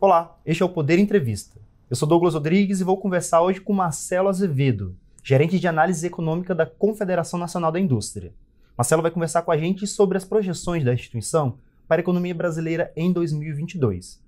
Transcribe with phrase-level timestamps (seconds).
[0.00, 1.60] Olá, este é o Poder Entrevista.
[1.90, 6.54] Eu sou Douglas Rodrigues e vou conversar hoje com Marcelo Azevedo, gerente de análise econômica
[6.54, 8.32] da Confederação Nacional da Indústria.
[8.76, 11.58] Marcelo vai conversar com a gente sobre as projeções da instituição
[11.88, 14.22] para a economia brasileira em 2022.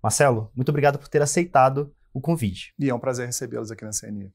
[0.00, 2.72] Marcelo, muito obrigado por ter aceitado o convite.
[2.78, 4.30] E é um prazer recebê-los aqui na CNI.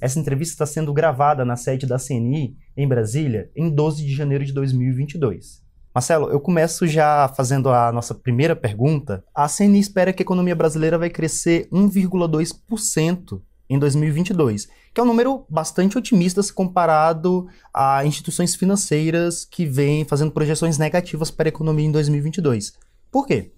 [0.00, 4.44] Essa entrevista está sendo gravada na sede da CNI, em Brasília, em 12 de janeiro
[4.44, 5.62] de 2022.
[5.94, 9.24] Marcelo, eu começo já fazendo a nossa primeira pergunta.
[9.34, 15.06] A CNI espera que a economia brasileira vai crescer 1,2% em 2022, que é um
[15.06, 21.50] número bastante otimista se comparado a instituições financeiras que vêm fazendo projeções negativas para a
[21.50, 22.72] economia em 2022.
[23.10, 23.52] Por quê?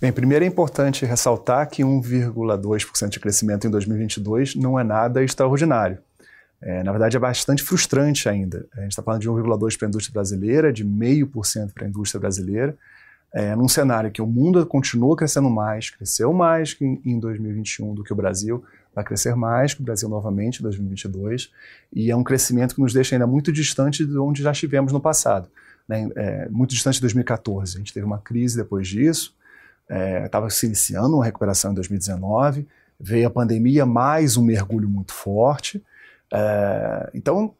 [0.00, 5.98] Bem, primeiro é importante ressaltar que 1,2% de crescimento em 2022 não é nada extraordinário.
[6.64, 8.66] É, na verdade, é bastante frustrante ainda.
[8.74, 12.18] A gente está falando de 1,2% para a indústria brasileira, de 0,5% para a indústria
[12.18, 12.74] brasileira,
[13.34, 18.02] é, num cenário que o mundo continua crescendo mais, cresceu mais em, em 2021 do
[18.02, 21.52] que o Brasil, vai crescer mais que o Brasil novamente em 2022,
[21.92, 25.00] e é um crescimento que nos deixa ainda muito distante de onde já estivemos no
[25.00, 25.50] passado.
[25.86, 26.08] Né?
[26.16, 27.74] É, muito distante de 2014.
[27.74, 29.34] A gente teve uma crise depois disso,
[30.24, 32.66] estava é, se iniciando uma recuperação em 2019,
[32.98, 35.82] veio a pandemia, mais um mergulho muito forte,
[36.34, 37.54] é, então,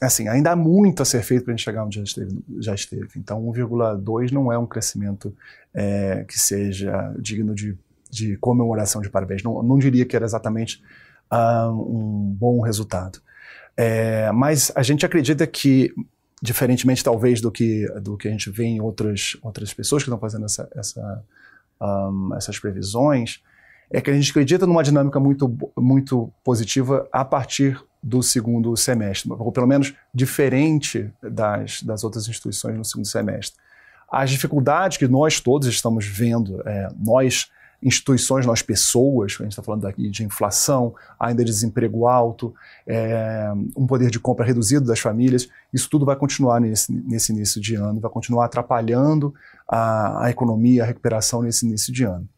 [0.00, 2.44] assim, ainda há muito a ser feito para a gente chegar onde já esteve.
[2.58, 3.08] Já esteve.
[3.16, 5.34] Então, 1,2 não é um crescimento
[5.72, 7.78] é, que seja digno de,
[8.10, 9.44] de, comemoração de parabéns.
[9.44, 10.82] Não, não diria que era exatamente
[11.32, 13.20] uh, um bom resultado.
[13.76, 15.94] É, mas a gente acredita que,
[16.42, 20.18] diferentemente talvez do que, do que a gente vê em outras, outras pessoas que estão
[20.18, 21.24] fazendo essa, essa,
[21.80, 23.40] um, essas previsões,
[23.90, 29.32] é que a gente acredita numa dinâmica muito, muito positiva a partir do segundo semestre,
[29.32, 33.58] ou pelo menos diferente das, das outras instituições no segundo semestre.
[34.10, 37.50] As dificuldades que nós todos estamos vendo, é, nós,
[37.82, 42.54] instituições, nós pessoas, a gente está falando aqui de inflação, ainda desemprego alto,
[42.86, 47.60] é, um poder de compra reduzido das famílias, isso tudo vai continuar nesse, nesse início
[47.60, 49.34] de ano, vai continuar atrapalhando
[49.68, 52.28] a, a economia, a recuperação nesse início de ano.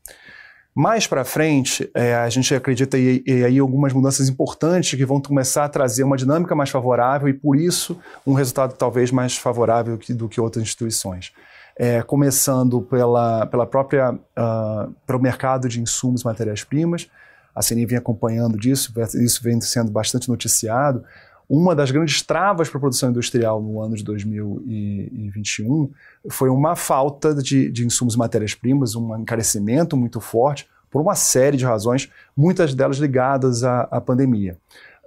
[0.78, 5.20] Mais para frente, é, a gente acredita e, e aí algumas mudanças importantes que vão
[5.20, 9.98] começar a trazer uma dinâmica mais favorável e, por isso, um resultado talvez mais favorável
[9.98, 11.32] que, do que outras instituições.
[11.76, 17.10] É, começando pela, pela própria uh, pelo mercado de insumos matérias-primas.
[17.52, 21.02] A CNI vem acompanhando disso, isso vem sendo bastante noticiado.
[21.48, 25.90] Uma das grandes travas para a produção industrial no ano de 2021
[26.28, 31.56] foi uma falta de, de insumos e matérias-primas, um encarecimento muito forte, por uma série
[31.56, 34.58] de razões, muitas delas ligadas à, à pandemia.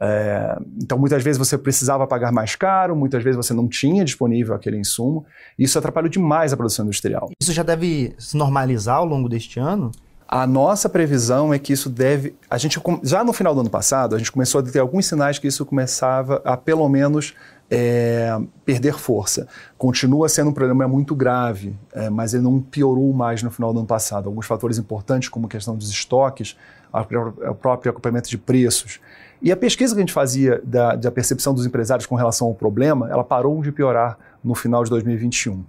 [0.03, 4.55] É, então, muitas vezes você precisava pagar mais caro, muitas vezes você não tinha disponível
[4.55, 5.23] aquele insumo,
[5.59, 7.29] e isso atrapalhou demais a produção industrial.
[7.39, 9.91] Isso já deve se normalizar ao longo deste ano?
[10.33, 12.33] A nossa previsão é que isso deve.
[12.49, 15.37] A gente já no final do ano passado, a gente começou a ter alguns sinais
[15.37, 17.35] que isso começava a pelo menos
[17.69, 19.45] é, perder força.
[19.77, 23.79] Continua sendo um problema muito grave, é, mas ele não piorou mais no final do
[23.79, 24.27] ano passado.
[24.27, 26.55] Alguns fatores importantes, como a questão dos estoques,
[26.93, 29.01] o próprio acompanhamento de preços.
[29.41, 32.53] E a pesquisa que a gente fazia da, da percepção dos empresários com relação ao
[32.53, 35.61] problema, ela parou de piorar no final de 2021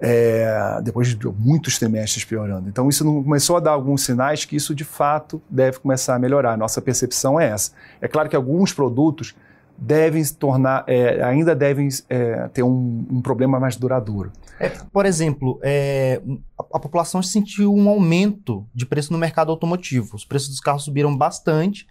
[0.00, 2.68] é, depois de muitos trimestres piorando.
[2.68, 6.56] Então, isso começou a dar alguns sinais que isso de fato deve começar a melhorar.
[6.56, 7.72] Nossa percepção é essa.
[8.00, 9.34] É claro que alguns produtos
[9.78, 14.32] devem se tornar, é, ainda devem é, ter um, um, problema mais duradouro.
[14.58, 16.20] É, por exemplo, é,
[16.58, 20.16] a, a, população sentiu um aumento de preço no mercado automotivo.
[20.16, 21.86] Os preços dos carros subiram bastante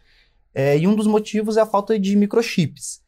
[0.54, 3.04] é, e um dos motivos é a falta de microchips.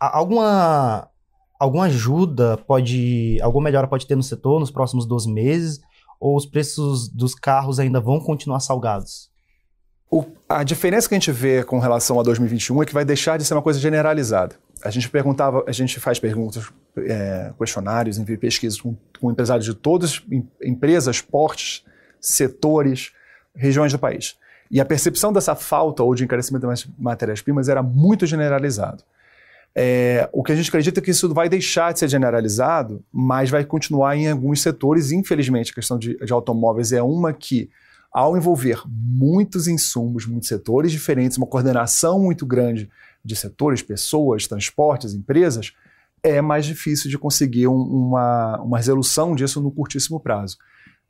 [0.00, 1.10] Alguma
[1.58, 5.80] alguma ajuda pode, alguma melhora pode ter no setor nos próximos 12 meses?
[6.18, 9.30] Ou os preços dos carros ainda vão continuar salgados?
[10.10, 13.36] O, a diferença que a gente vê com relação a 2021 é que vai deixar
[13.36, 14.56] de ser uma coisa generalizada.
[14.84, 19.74] A gente perguntava, a gente faz perguntas, é, questionários, envia pesquisas com, com empresários de
[19.74, 21.84] todas em, empresas, portes,
[22.20, 23.12] setores,
[23.54, 24.36] regiões do país.
[24.70, 29.02] E a percepção dessa falta ou de encarecimento das matérias-primas era muito generalizado.
[29.78, 33.50] É, o que a gente acredita é que isso vai deixar de ser generalizado, mas
[33.50, 35.12] vai continuar em alguns setores.
[35.12, 37.68] Infelizmente, a questão de, de automóveis é uma que,
[38.10, 42.88] ao envolver muitos insumos, muitos setores diferentes, uma coordenação muito grande
[43.22, 45.74] de setores, pessoas, transportes, empresas,
[46.22, 50.56] é mais difícil de conseguir um, uma, uma resolução disso no curtíssimo prazo.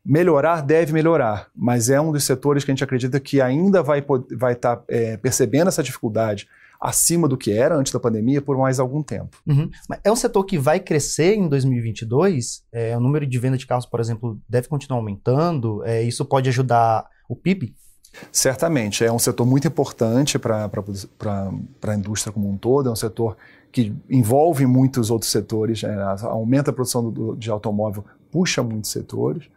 [0.04, 4.00] Melhorar deve melhorar, mas é um dos setores que a gente acredita que ainda vai
[4.00, 6.48] estar vai tá, é, percebendo essa dificuldade
[6.80, 9.36] acima do que era antes da pandemia por mais algum tempo.
[9.46, 9.70] Uhum.
[10.02, 12.62] É um setor que vai crescer em 2022?
[12.72, 15.84] É, o número de venda de carros, por exemplo, deve continuar aumentando?
[15.84, 17.74] É, isso pode ajudar o PIB?
[18.32, 19.04] Certamente.
[19.04, 20.70] É um setor muito importante para
[21.86, 23.36] a indústria como um todo, é um setor
[23.70, 25.96] que envolve muitos outros setores, né?
[26.22, 29.48] aumenta a produção do, de automóvel, puxa muitos setores.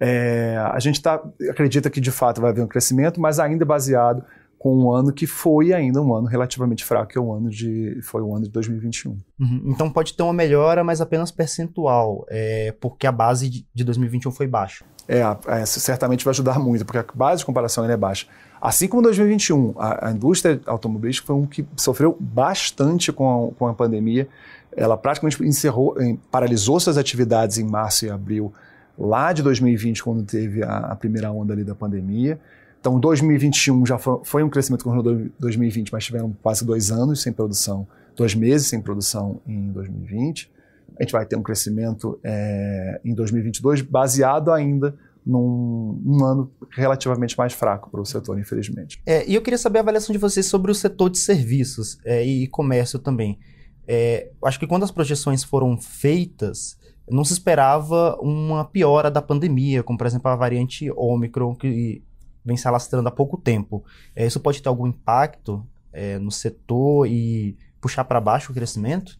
[0.00, 1.20] É, a gente tá,
[1.50, 4.24] acredita que de fato vai haver um crescimento, mas ainda baseado
[4.58, 8.00] com um ano que foi ainda um ano relativamente fraco, que é o ano de,
[8.02, 9.16] foi o ano de 2021.
[9.38, 9.62] Uhum.
[9.66, 14.32] Então pode ter uma melhora, mas apenas percentual, é, porque a base de, de 2021
[14.32, 14.84] foi baixa.
[15.06, 18.26] É, é, certamente vai ajudar muito, porque a base de comparação é baixa.
[18.60, 23.68] Assim como 2021, a, a, indústria automobilística foi um que sofreu bastante com a, com
[23.68, 24.28] a pandemia.
[24.76, 25.96] Ela praticamente encerrou,
[26.30, 28.52] paralisou suas atividades em março e abril
[28.98, 32.38] lá de 2020, quando teve a, a primeira onda ali da pandemia.
[32.80, 35.02] Então, 2021 já foi, foi um crescimento com
[35.38, 37.86] 2020, mas tiveram quase dois anos sem produção,
[38.16, 40.50] dois meses sem produção em 2020.
[40.98, 44.94] A gente vai ter um crescimento é, em 2022 baseado ainda
[45.24, 49.00] num, num, ano relativamente mais fraco para o setor, infelizmente.
[49.04, 52.24] É, e eu queria saber a avaliação de vocês sobre o setor de serviços é,
[52.24, 53.38] e comércio também.
[53.86, 56.78] É, acho que quando as projeções foram feitas,
[57.10, 62.02] não se esperava uma piora da pandemia, como por exemplo a variante Omicron, que
[62.48, 63.84] vem se alastrando há pouco tempo.
[64.16, 69.18] É, isso pode ter algum impacto é, no setor e puxar para baixo o crescimento?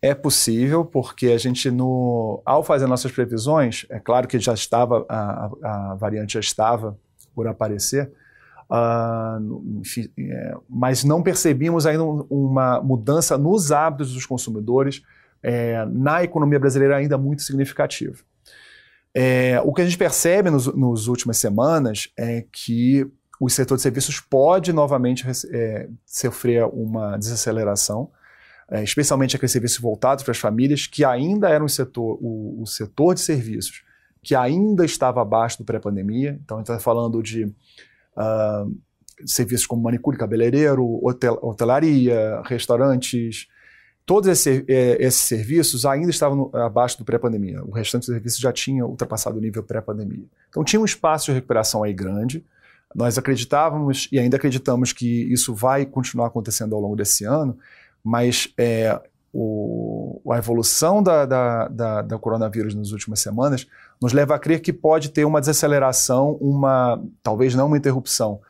[0.00, 5.04] É possível, porque a gente, no, ao fazer nossas previsões, é claro que já estava,
[5.08, 6.98] a, a variante já estava
[7.34, 8.10] por aparecer,
[8.70, 15.02] uh, enfim, é, mas não percebíamos ainda uma mudança nos hábitos dos consumidores
[15.42, 18.18] é, na economia brasileira ainda muito significativa.
[19.14, 23.06] É, o que a gente percebe nos, nos últimas semanas é que
[23.38, 28.10] o setor de serviços pode novamente é, sofrer uma desaceleração,
[28.70, 32.66] é, especialmente aqueles serviços voltados para as famílias, que ainda era um setor, o, o
[32.66, 33.82] setor de serviços,
[34.22, 36.38] que ainda estava abaixo do pré-pandemia.
[36.42, 38.80] Então, a gente está falando de uh,
[39.26, 43.48] serviços como manicure, cabeleireiro, hotel, hotelaria, restaurantes,
[44.04, 47.62] Todos esses, é, esses serviços ainda estavam no, abaixo do pré-pandemia.
[47.64, 50.24] O restante dos serviços já tinha ultrapassado o nível pré-pandemia.
[50.48, 52.44] Então tinha um espaço de recuperação aí grande.
[52.94, 57.56] Nós acreditávamos e ainda acreditamos que isso vai continuar acontecendo ao longo desse ano,
[58.04, 59.00] mas é,
[59.32, 63.66] o, a evolução da, da, da, da, coronavírus nas últimas semanas
[64.00, 68.40] nos leva a crer que pode ter uma desaceleração, uma talvez não uma interrupção,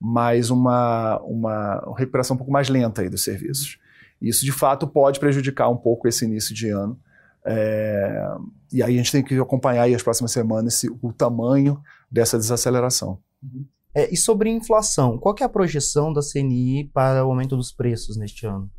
[0.00, 3.78] mas uma, uma recuperação um pouco mais lenta aí dos serviços.
[4.22, 6.98] Isso, de fato, pode prejudicar um pouco esse início de ano.
[7.44, 8.24] É,
[8.72, 11.80] e aí a gente tem que acompanhar aí as próximas semanas esse, o tamanho
[12.10, 13.18] dessa desaceleração.
[13.42, 13.66] Uhum.
[13.94, 18.16] É, e sobre inflação, qual é a projeção da CNI para o aumento dos preços
[18.16, 18.70] neste ano?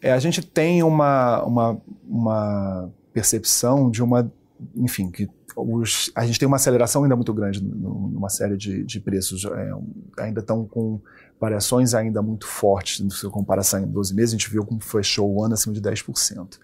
[0.00, 4.30] É, a gente tem uma, uma, uma percepção de uma,
[4.76, 9.00] enfim, que os, a gente tem uma aceleração ainda muito grande numa série de, de
[9.00, 9.44] preços.
[9.44, 9.72] É,
[10.18, 11.00] ainda estão com
[11.40, 14.30] variações ainda muito fortes se comparação em 12 meses.
[14.34, 16.58] A gente viu como fechou o ano acima de 10%.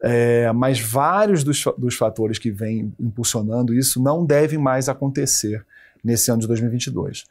[0.00, 5.64] É, mas vários dos, dos fatores que vêm impulsionando isso não devem mais acontecer
[6.04, 7.24] nesse ano de 2022.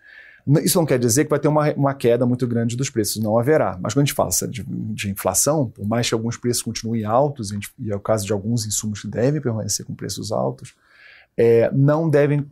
[0.64, 3.38] Isso não quer dizer que vai ter uma, uma queda muito grande dos preços, não
[3.38, 3.80] haverá.
[3.82, 7.50] Mas quando a gente fala de, de inflação, por mais que alguns preços continuem altos,
[7.50, 10.76] gente, e é o caso de alguns insumos que devem permanecer com preços altos,
[11.36, 12.46] é, não devem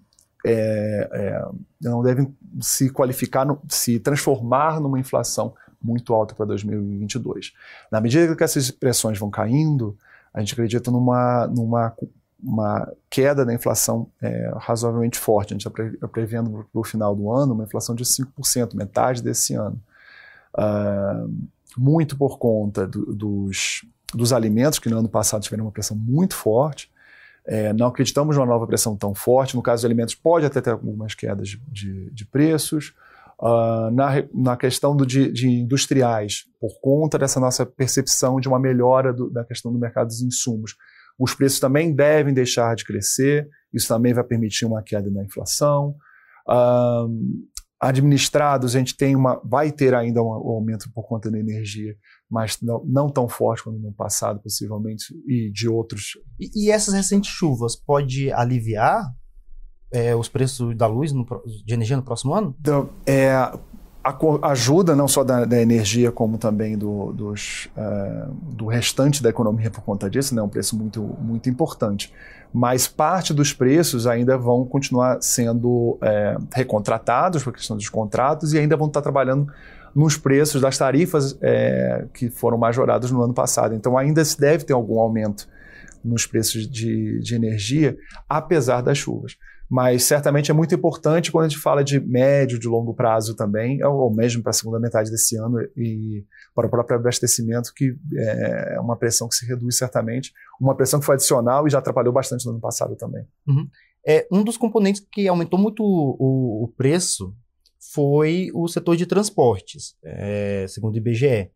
[0.46, 1.46] é, é,
[1.82, 7.54] não devem se qualificar, no, se transformar numa inflação muito alta para 2022.
[7.92, 9.98] Na medida que essas pressões vão caindo,
[10.34, 11.94] a gente acredita numa, numa
[12.44, 15.54] uma queda da inflação é, razoavelmente forte.
[15.54, 19.54] A gente está prevendo para o final do ano uma inflação de 5%, metade desse
[19.54, 19.80] ano.
[20.56, 21.34] Uh,
[21.78, 26.36] muito por conta do, dos, dos alimentos, que no ano passado tiveram uma pressão muito
[26.36, 26.92] forte.
[27.46, 29.56] É, não acreditamos numa nova pressão tão forte.
[29.56, 32.94] No caso de alimentos, pode até ter algumas quedas de, de, de preços.
[33.40, 38.60] Uh, na, na questão do, de, de, industriais, por conta dessa nossa percepção de uma
[38.60, 40.78] melhora do, da questão do mercado dos insumos,
[41.18, 45.96] os preços também devem deixar de crescer, isso também vai permitir uma queda na inflação.
[46.48, 47.48] Um,
[47.80, 51.96] administrados, a gente tem uma, vai ter ainda um, aumento por conta da energia,
[52.30, 56.18] mas não, não tão forte como no passado, possivelmente, e de outros.
[56.40, 59.04] E, e essas recentes chuvas pode aliviar
[59.92, 61.26] é, os preços da luz, no,
[61.66, 62.56] de energia no próximo ano?
[62.60, 63.34] Então, é,
[64.42, 69.72] ajuda não só da, da energia, como também do, dos, uh, do restante da economia
[69.72, 70.42] por conta disso, né?
[70.42, 72.14] um preço muito, muito importante.
[72.54, 78.60] Mas parte dos preços ainda vão continuar sendo é, recontratados por questão dos contratos e
[78.60, 79.52] ainda vão estar trabalhando
[79.96, 83.74] nos preços das tarifas é, que foram majoradas no ano passado.
[83.74, 85.48] Então, ainda se deve ter algum aumento
[86.04, 87.98] nos preços de, de energia,
[88.30, 89.38] apesar das chuvas.
[89.74, 93.84] Mas certamente é muito importante quando a gente fala de médio, de longo prazo também,
[93.84, 98.80] ou mesmo para a segunda metade desse ano e para o próprio abastecimento, que é
[98.80, 102.46] uma pressão que se reduz certamente, uma pressão que foi adicional e já atrapalhou bastante
[102.46, 103.26] no ano passado também.
[103.48, 103.68] Uhum.
[104.06, 107.36] É, um dos componentes que aumentou muito o, o preço
[107.92, 111.50] foi o setor de transportes, é, segundo o IBGE.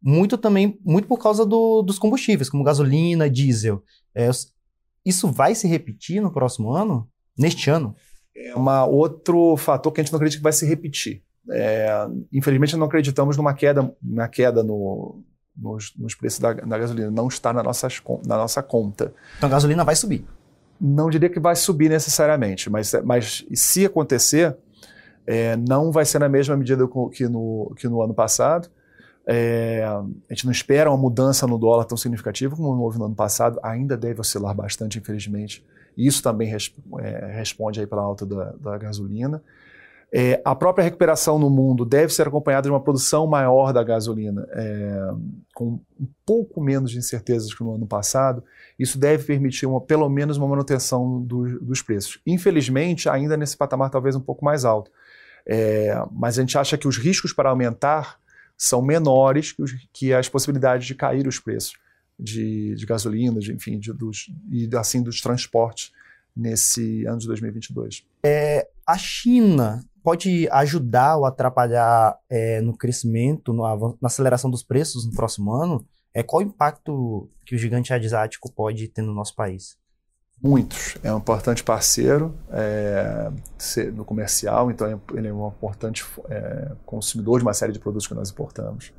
[0.00, 3.84] Muito também, muito por causa do, dos combustíveis, como gasolina, diesel.
[4.14, 4.30] É,
[5.04, 7.11] isso vai se repetir no próximo ano?
[7.38, 7.94] Neste ano?
[8.34, 11.22] É um outro fator que a gente não acredita que vai se repetir.
[11.50, 15.22] É, infelizmente, não acreditamos numa queda, na queda no,
[15.56, 17.10] nos, nos, preços da, da, gasolina.
[17.10, 19.12] Não está na, nossas, na nossa conta.
[19.36, 20.24] Então a gasolina vai subir?
[20.80, 24.56] Não diria que vai subir necessariamente, mas, mas se acontecer,
[25.26, 28.68] é, não vai ser na mesma medida que no, que no ano passado.
[29.24, 33.14] É, a gente não espera uma mudança no dólar tão significativa como houve no ano
[33.14, 35.64] passado, ainda deve oscilar bastante, infelizmente.
[35.96, 39.42] Isso também resp é, responde aí pela alta da, da gasolina.
[40.14, 44.46] É, a própria recuperação no mundo deve ser acompanhada de uma produção maior da gasolina,
[44.52, 45.10] é,
[45.54, 48.44] com um pouco menos de incertezas que no ano passado.
[48.78, 52.20] Isso deve permitir uma, pelo menos uma manutenção do, dos preços.
[52.26, 54.90] Infelizmente, ainda nesse patamar talvez um pouco mais alto.
[55.46, 58.18] É, mas a gente acha que os riscos para aumentar
[58.54, 61.81] são menores que, os, que as possibilidades de cair os preços
[62.22, 65.92] de, de gasolina, de, enfim, de, dos, e assim dos transportes
[66.34, 68.04] nesse ano de 2022.
[68.24, 73.62] É, a China pode ajudar ou atrapalhar é, no crescimento, no,
[74.00, 75.86] na aceleração dos preços no próximo ano?
[76.14, 79.76] É, qual o impacto que o gigante asiático pode ter no nosso país?
[80.42, 80.96] Muitos.
[81.04, 83.30] É um importante parceiro é,
[83.94, 88.14] no comercial, então ele é um importante é, consumidor de uma série de produtos que
[88.14, 88.92] nós importamos.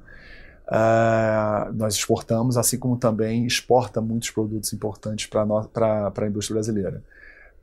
[0.67, 7.03] Uh, nós exportamos, assim como também exporta muitos produtos importantes para a indústria brasileira.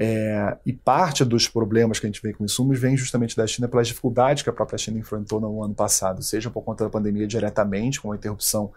[0.02, 3.69] É, e parte dos problemas que a gente vê com insumos vem justamente da China
[3.69, 7.26] pelas dificuldades que a própria China enfrentou no ano passado, seja por conta da pandemia
[7.26, 8.73] diretamente, com a interrupção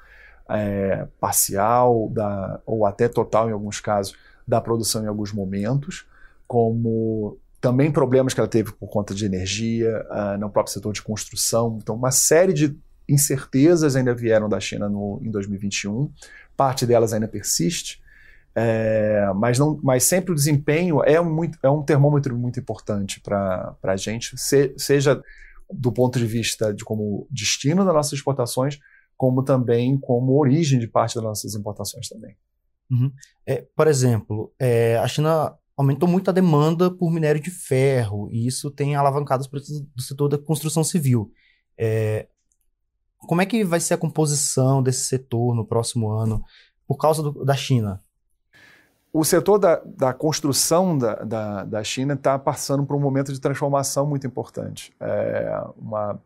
[0.50, 6.06] é, parcial da, ou até total em alguns casos da produção em alguns momentos,
[6.46, 11.02] como também problemas que ela teve por conta de energia, uh, no próprio setor de
[11.02, 11.80] construção.
[11.82, 12.78] Então, uma série de
[13.08, 16.12] incertezas ainda vieram da China no, em 2021,
[16.56, 18.02] parte delas ainda persiste,
[18.56, 23.76] é, mas, não, mas sempre o desempenho é, muito, é um termômetro muito importante para
[23.84, 25.22] a gente, se, seja
[25.72, 28.80] do ponto de vista de como destino das nossas exportações,
[29.18, 32.36] como também como origem de parte das nossas importações também.
[32.92, 33.12] Uhum.
[33.46, 38.46] É, por exemplo, é, a China aumentou muito a demanda por minério de ferro e
[38.46, 41.32] isso tem alavancado os preços do setor da construção civil.
[41.78, 42.28] É,
[43.28, 46.44] como é que vai ser a composição desse setor no próximo ano
[46.88, 48.00] por causa do, da China?
[49.12, 53.40] O setor da, da construção da, da, da China está passando por um momento de
[53.40, 54.92] transformação muito importante.
[55.00, 56.20] É uma,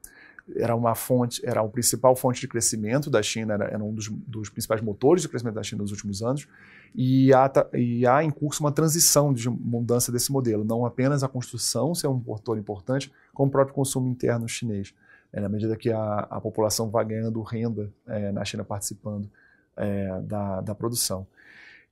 [0.56, 4.08] era uma fonte, era a principal fonte de crescimento da China, era, era um dos,
[4.08, 6.48] dos, principais motores de crescimento da China nos últimos anos,
[6.96, 11.27] e há, e há em curso uma transição de mudança desse modelo, não apenas a
[11.27, 14.94] construção ser um motor importante, como o próprio consumo interno chinês
[15.32, 19.30] é, na medida que a, a população vai ganhando renda é, na China participando
[19.76, 21.28] é, da, da produção.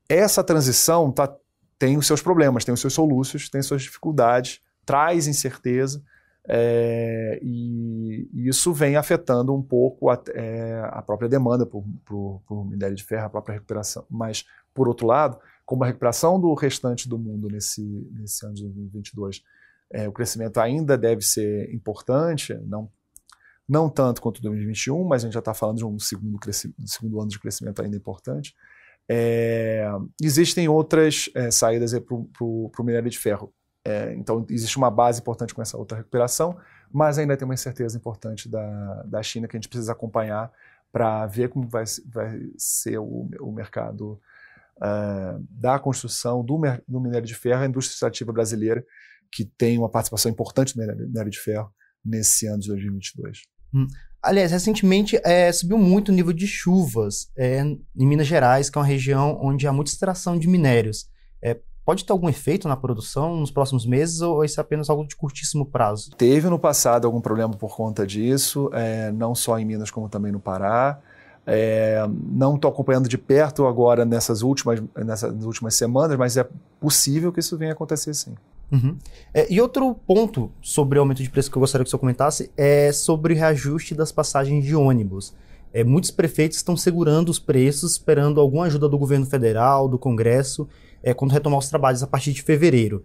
[0.08, 1.34] Essa transição tá,
[1.77, 6.04] tem os seus problemas, tem os seus soluços, tem suas dificuldades, traz incerteza,
[6.48, 12.42] é, e, e, isso vem afetando um pouco a, é, a própria demanda por, por,
[12.46, 14.06] por, minério de ferro, a própria recuperação.
[14.10, 18.63] Mas, por outro lado, como a recuperação do restante do mundo nesse, nesse ano de
[18.63, 19.44] 2022,
[19.92, 22.89] é, o crescimento ainda deve ser importante, não
[23.67, 26.39] não tanto quanto 2021, mas a gente já está falando de um segundo,
[26.86, 28.55] segundo ano de crescimento ainda importante.
[29.10, 29.88] É,
[30.22, 33.53] existem outras é, saídas para o minério de ferro.
[33.84, 36.57] É, então, existe uma base importante com essa outra recuperação,
[36.91, 40.51] mas ainda tem uma incerteza importante da, da China que a gente precisa acompanhar
[40.91, 44.19] para ver como vai, vai ser o, o mercado
[44.77, 48.84] uh, da construção do, do, minério de ferro, a indústria extrativa brasileira,
[49.31, 51.72] que tem uma participação importante no minério de ferro
[52.03, 53.41] nesse ano de 2022.
[53.75, 53.88] Hum.
[54.24, 58.82] Aliás, recentemente é, subiu muito o nível de chuvas é, em Minas Gerais, que é
[58.82, 61.08] uma região onde há muita extração de minérios.
[61.44, 65.08] É, pode ter algum efeito na produção nos próximos meses ou isso é apenas algo
[65.08, 66.10] de curtíssimo prazo?
[66.17, 70.32] Teve no passado algum problema por conta disso, é, não só em Minas como também
[70.32, 71.00] no Pará.
[71.46, 76.48] É, não estou acompanhando de perto agora nessas últimas, nessas últimas semanas, mas é
[76.79, 78.34] possível que isso venha acontecer sim.
[78.72, 78.98] Uhum.
[79.34, 82.51] É, e outro ponto sobre o aumento de preço que eu gostaria que senhor comentasse
[82.57, 85.34] é sobre o reajuste das passagens de ônibus.
[85.74, 90.67] É, muitos prefeitos estão segurando os preços, esperando alguma ajuda do governo federal, do Congresso,
[91.03, 93.03] é, quando retomar os trabalhos a partir de fevereiro.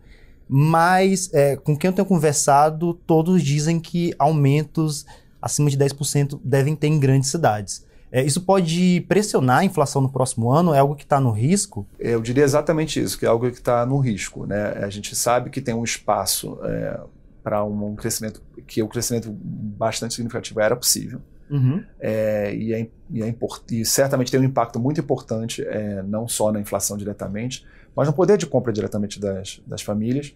[0.48, 5.04] Mas, é, com quem eu tenho conversado, todos dizem que aumentos
[5.40, 7.84] acima de 10% devem ter em grandes cidades.
[8.12, 10.74] É, isso pode pressionar a inflação no próximo ano?
[10.74, 11.86] É algo que está no risco?
[11.98, 14.46] Eu diria exatamente isso, que é algo que está no risco.
[14.46, 14.72] Né?
[14.82, 17.00] A gente sabe que tem um espaço é,
[17.42, 21.20] para um crescimento, que o crescimento bastante significativo era possível.
[21.48, 21.84] Uhum.
[22.00, 23.34] É, e, é, e, é
[23.70, 27.64] e, certamente tem um impacto muito importante, é, não só na inflação diretamente,
[27.94, 30.34] mas no poder de compra diretamente das, das famílias.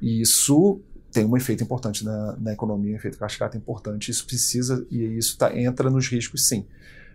[0.00, 4.10] E isso tem um efeito importante na, na economia, um efeito cascata importante.
[4.10, 6.66] Isso precisa, e isso tá, entra nos riscos, sim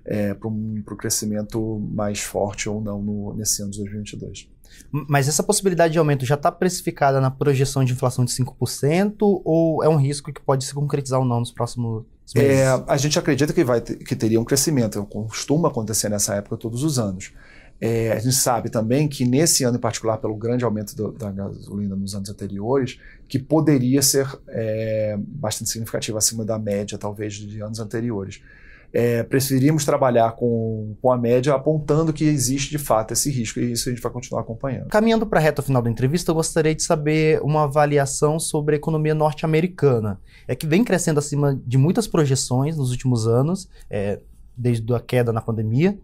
[0.06, 4.50] é, para um, o crescimento mais forte ou não no, nesse ano de 2022.
[4.92, 9.84] Mas essa possibilidade de aumento já está precificada na projeção de inflação de 5% ou
[9.84, 12.50] é um risco que pode se concretizar ou não nos próximos meses?
[12.52, 16.58] É, a gente acredita que, vai ter, que teria um crescimento, costuma acontecer nessa época
[16.58, 17.32] todos os anos.
[17.82, 21.32] É, a gente sabe também que nesse ano em particular, pelo grande aumento do, da
[21.32, 27.62] gasolina nos anos anteriores, que poderia ser é, bastante significativo acima da média, talvez, de
[27.62, 28.42] anos anteriores
[28.94, 33.72] é, preferimos trabalhar com, com a média apontando que existe de fato esse risco e
[33.74, 34.88] isso a gente vai continuar acompanhando.
[34.88, 38.78] Caminhando para a reta final da entrevista, eu gostaria de saber uma avaliação sobre a
[38.78, 40.20] economia norte-americana.
[40.48, 44.20] É que vem crescendo acima de muitas projeções nos últimos anos, é,
[44.58, 45.98] desde a queda na pandemia,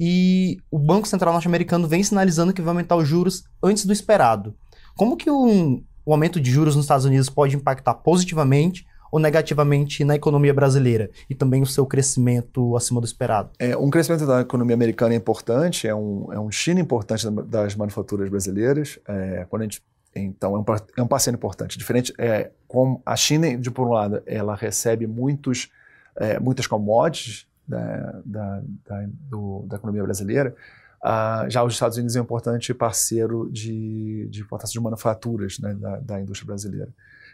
[0.00, 4.54] e o Banco Central norte-americano vem sinalizando que vai aumentar os juros antes do esperado.
[4.96, 10.04] Como que um, o aumento de juros nos Estados Unidos pode impactar positivamente ou negativamente
[10.04, 13.50] na economia brasileira e também o seu crescimento acima do esperado?
[13.58, 17.74] É, um crescimento da economia americana é importante, é um, é um China importante das
[17.74, 18.98] manufaturas brasileiras.
[19.06, 19.82] É, quando a gente,
[20.14, 20.64] então, é um,
[20.96, 21.78] é um parceiro importante.
[21.78, 25.70] Diferente, é, com a China, de por um lado, ela recebe muitos,
[26.16, 30.54] é, muitas commodities da, da, da, do, da economia brasileira,
[31.02, 35.72] Uh, já os Estados Unidos é um importante parceiro de, de importação de manufaturas né,
[35.74, 36.88] da, da, indústria brasileira.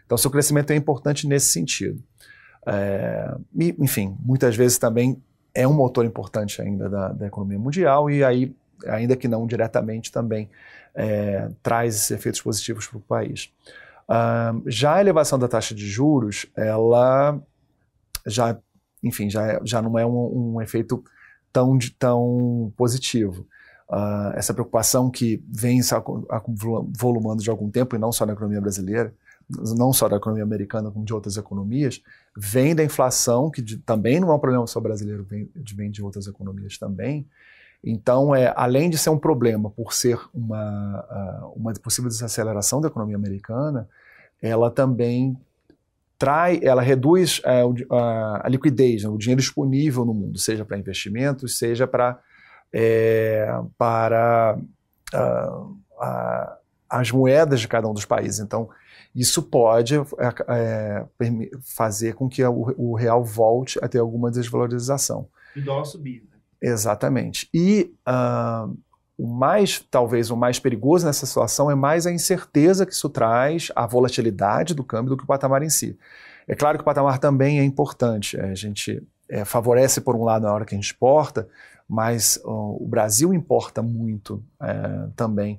[0.05, 2.03] Então, seu crescimento é importante nesse sentido.
[2.67, 5.23] É, e, enfim, muitas vezes também
[5.55, 8.55] é um motor importante ainda da, da economia mundial e aí,
[8.87, 10.49] ainda que não diretamente, também
[10.95, 13.53] é, traz esses efeitos positivos para o país.
[14.05, 17.40] Uh, já a elevação da taxa de juros, ela
[18.27, 18.59] já,
[19.03, 21.03] enfim, já, já não é um, um efeito
[21.53, 23.47] tão, tão positivo.
[23.88, 25.95] Uh, essa preocupação que vem se
[26.97, 29.14] volumando de algum tempo, e não só na economia brasileira,
[29.49, 32.03] não só da economia americana, como de outras economias,
[32.37, 36.03] vem da inflação, que de, também não é um problema só brasileiro, vem, vem de
[36.03, 37.27] outras economias também.
[37.83, 43.17] Então, é, além de ser um problema por ser uma, uma possível desaceleração da economia
[43.17, 43.89] americana,
[44.41, 45.37] ela também
[46.19, 50.79] trai, ela reduz é, a, a, liquidez, né, o dinheiro disponível no mundo, seja para
[50.79, 52.19] investimentos, seja pra,
[52.73, 54.57] é, para
[55.15, 55.77] uh,
[56.89, 58.41] as moedas de cada um dos países.
[58.41, 58.69] Então,
[59.15, 60.03] isso pode é,
[60.49, 61.07] é
[61.63, 65.29] fazer com que o, o, real volte a ter alguma desvalorização.
[65.55, 66.23] E o dólar subir.
[66.23, 66.39] Né?
[66.61, 67.49] Exatamente.
[67.55, 68.77] E uh,
[69.17, 73.71] o mais, talvez, o mais perigoso nessa situação é mais a incerteza que isso traz,
[73.77, 75.97] a volatilidade do câmbio do que o patamar em si.
[76.49, 78.39] É claro que o patamar também é importante.
[78.39, 81.49] A gente é, favorece, por um lado, na hora que a gente exporta,
[81.89, 85.59] mas uh, o Brasil importa muito é, também.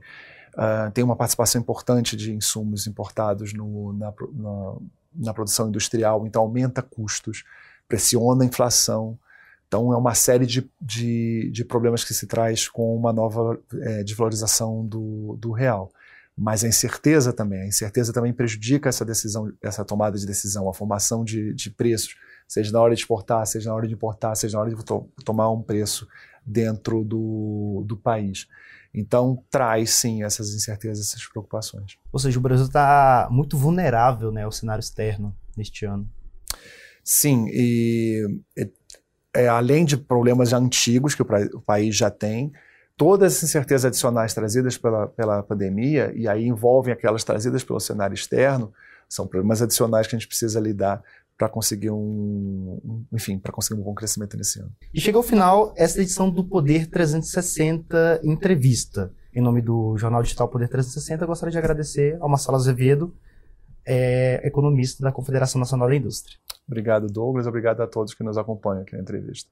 [0.55, 4.75] Uh, tem uma participação importante de insumos importados no, na, na,
[5.13, 7.43] na, produção industrial, então aumenta custos,
[7.89, 9.19] pressiona a inflação.
[9.67, 14.03] Então é uma série de, de, de problemas que se traz com uma nova é,
[14.03, 15.91] desvalorização do, do real.
[16.37, 20.73] Mas a incerteza também, a incerteza também prejudica essa decisão, essa tomada de decisão, a
[20.73, 22.15] formação de, de preços,
[22.47, 25.09] seja na hora de exportar, seja na hora de importar, seja na hora de to
[25.23, 26.07] tomar um preço
[26.45, 28.47] dentro do, do país.
[28.97, 31.97] Então, traz sim essas incertezas, essas preocupações.
[32.13, 36.10] Ou seja, o Brasil está muito vulnerável né, ao cenário externo neste ano.
[37.03, 38.41] Sim, e
[39.36, 42.53] é, além de problemas antigos que o, o, país já tem,
[42.95, 48.13] todas as incertezas adicionais trazidas pela, pela pandemia, e aí envolvem aquelas trazidas pelo cenário
[48.13, 48.73] externo,
[49.10, 51.03] são problemas adicionais que a gente precisa lidar
[51.38, 54.71] para conseguir um, um enfim, para conseguir um bom crescimento nesse ano.
[54.93, 59.12] E chega ao final essa edição do Poder 360 Entrevista.
[59.34, 63.13] Em nome do Jornal Digital Poder 360, gostaria de agradecer ao Marcelo Azevedo,
[63.86, 66.38] é, economista da Confederação Nacional da Indústria.
[66.65, 67.45] Obrigado, Douglas.
[67.45, 69.50] Obrigado a todos que nos acompanham aqui na entrevista.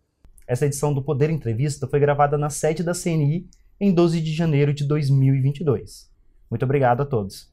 [0.48, 3.48] Essa edição do Poder Entrevista foi gravada na sede da CNI
[3.80, 6.10] em 12 de janeiro de 2022.
[6.50, 7.52] Muito obrigado a todos.